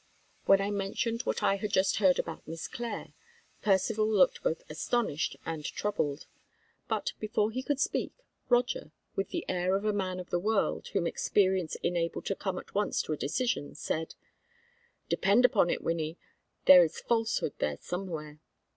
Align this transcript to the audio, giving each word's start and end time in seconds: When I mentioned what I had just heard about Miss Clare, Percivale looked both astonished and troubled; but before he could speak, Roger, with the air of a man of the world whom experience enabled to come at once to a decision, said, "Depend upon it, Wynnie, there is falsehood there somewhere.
When 0.47 0.59
I 0.61 0.71
mentioned 0.71 1.21
what 1.25 1.43
I 1.43 1.57
had 1.57 1.71
just 1.71 1.97
heard 1.97 2.17
about 2.17 2.47
Miss 2.47 2.67
Clare, 2.67 3.13
Percivale 3.61 4.11
looked 4.11 4.41
both 4.41 4.63
astonished 4.67 5.35
and 5.45 5.63
troubled; 5.63 6.25
but 6.87 7.13
before 7.19 7.51
he 7.51 7.61
could 7.61 7.79
speak, 7.79 8.11
Roger, 8.49 8.91
with 9.15 9.29
the 9.29 9.45
air 9.47 9.75
of 9.75 9.85
a 9.85 9.93
man 9.93 10.19
of 10.19 10.31
the 10.31 10.39
world 10.39 10.87
whom 10.87 11.05
experience 11.05 11.75
enabled 11.83 12.25
to 12.25 12.35
come 12.35 12.57
at 12.57 12.73
once 12.73 13.03
to 13.03 13.13
a 13.13 13.15
decision, 13.15 13.75
said, 13.75 14.15
"Depend 15.07 15.45
upon 15.45 15.69
it, 15.69 15.83
Wynnie, 15.83 16.17
there 16.65 16.83
is 16.83 16.99
falsehood 16.99 17.53
there 17.59 17.77
somewhere. 17.79 18.39